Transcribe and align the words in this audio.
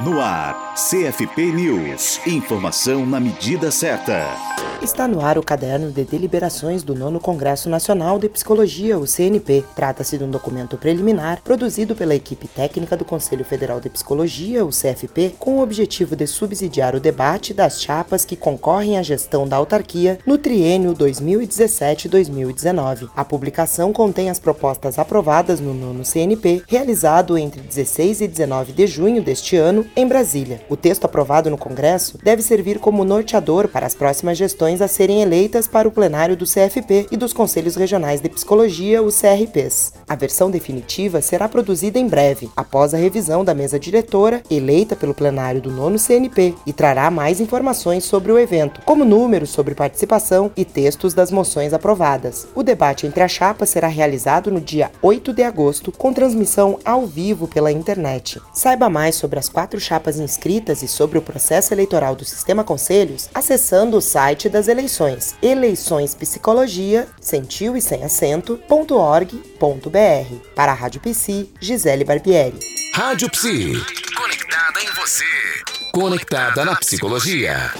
No 0.00 0.20
ar, 0.20 0.74
CFP 0.74 1.52
News. 1.52 2.20
Informação 2.26 3.06
na 3.06 3.20
medida 3.20 3.70
certa. 3.70 4.26
Está 4.82 5.06
no 5.08 5.24
ar 5.24 5.38
o 5.38 5.42
caderno 5.42 5.90
de 5.90 6.04
deliberações 6.04 6.82
do 6.82 6.94
Nono 6.94 7.18
Congresso 7.20 7.70
Nacional 7.70 8.18
de 8.18 8.28
Psicologia, 8.28 8.98
o 8.98 9.06
CNP. 9.06 9.64
Trata-se 9.74 10.18
de 10.18 10.24
um 10.24 10.30
documento 10.30 10.76
preliminar 10.76 11.40
produzido 11.42 11.94
pela 11.94 12.14
equipe 12.14 12.46
técnica 12.48 12.94
do 12.96 13.04
Conselho 13.04 13.44
Federal 13.44 13.80
de 13.80 13.88
Psicologia, 13.88 14.64
o 14.64 14.70
CFP, 14.70 15.36
com 15.38 15.58
o 15.58 15.62
objetivo 15.62 16.16
de 16.16 16.26
subsidiar 16.26 16.94
o 16.94 17.00
debate 17.00 17.54
das 17.54 17.80
chapas 17.80 18.26
que 18.26 18.36
concorrem 18.36 18.98
à 18.98 19.02
gestão 19.02 19.48
da 19.48 19.56
autarquia 19.56 20.18
no 20.26 20.36
triênio 20.36 20.94
2017-2019. 20.94 23.08
A 23.16 23.24
publicação 23.24 23.92
contém 23.92 24.28
as 24.28 24.40
propostas 24.40 24.98
aprovadas 24.98 25.60
no 25.60 25.72
nono 25.72 26.04
CNP, 26.04 26.62
realizado 26.66 27.38
entre 27.38 27.62
16 27.62 28.20
e 28.20 28.28
19 28.28 28.72
de 28.72 28.86
junho 28.86 29.22
deste 29.22 29.56
ano 29.56 29.83
em 29.96 30.06
Brasília. 30.06 30.60
O 30.68 30.76
texto 30.76 31.04
aprovado 31.04 31.50
no 31.50 31.58
Congresso 31.58 32.18
deve 32.22 32.42
servir 32.42 32.78
como 32.78 33.04
norteador 33.04 33.68
para 33.68 33.86
as 33.86 33.94
próximas 33.94 34.38
gestões 34.38 34.80
a 34.80 34.88
serem 34.88 35.22
eleitas 35.22 35.66
para 35.66 35.88
o 35.88 35.92
plenário 35.92 36.36
do 36.36 36.44
CFP 36.44 37.08
e 37.10 37.16
dos 37.16 37.32
Conselhos 37.32 37.76
Regionais 37.76 38.20
de 38.20 38.28
Psicologia, 38.28 39.02
os 39.02 39.20
CRPs. 39.20 39.92
A 40.08 40.14
versão 40.14 40.50
definitiva 40.50 41.20
será 41.20 41.48
produzida 41.48 41.98
em 41.98 42.06
breve, 42.06 42.50
após 42.56 42.94
a 42.94 42.98
revisão 42.98 43.44
da 43.44 43.54
mesa 43.54 43.78
diretora, 43.78 44.42
eleita 44.50 44.94
pelo 44.94 45.14
plenário 45.14 45.60
do 45.60 45.70
nono 45.70 45.98
CNP, 45.98 46.54
e 46.66 46.72
trará 46.72 47.10
mais 47.10 47.40
informações 47.40 48.04
sobre 48.04 48.30
o 48.30 48.38
evento, 48.38 48.80
como 48.84 49.04
números 49.04 49.50
sobre 49.50 49.74
participação 49.74 50.50
e 50.56 50.64
textos 50.64 51.14
das 51.14 51.30
moções 51.30 51.72
aprovadas. 51.72 52.46
O 52.54 52.62
debate 52.62 53.06
entre 53.06 53.22
as 53.22 53.32
chapas 53.32 53.70
será 53.70 53.88
realizado 53.88 54.50
no 54.50 54.60
dia 54.60 54.90
8 55.02 55.32
de 55.32 55.42
agosto, 55.42 55.92
com 55.92 56.12
transmissão 56.12 56.78
ao 56.84 57.06
vivo 57.06 57.48
pela 57.48 57.72
internet. 57.72 58.40
Saiba 58.52 58.88
mais 58.88 59.14
sobre 59.14 59.38
as 59.38 59.48
quatro 59.48 59.73
quatro 59.74 59.80
chapas 59.80 60.18
inscritas 60.18 60.82
e 60.82 60.88
sobre 60.88 61.18
o 61.18 61.22
processo 61.22 61.74
eleitoral 61.74 62.14
do 62.14 62.24
Sistema 62.24 62.62
Conselhos, 62.62 63.28
acessando 63.34 63.96
o 63.96 64.00
site 64.00 64.48
das 64.48 64.68
eleições 64.68 65.34
eleiçõespsicologia, 65.42 67.08
sentiu 67.20 67.76
e 67.76 67.80
sem 67.80 68.04
acento.org.br. 68.04 69.34
Para 70.54 70.72
a 70.72 70.74
Rádio 70.74 71.00
Psi, 71.00 71.50
Gisele 71.60 72.04
Barbieri. 72.04 72.58
Rádio 72.94 73.28
Psi. 73.30 73.72
Conectada 74.16 74.80
em 74.80 74.92
você. 74.94 75.24
Conectada 75.92 76.64
na 76.64 76.76
psicologia. 76.76 77.72